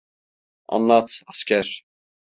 [0.77, 1.67] Anlat, asker!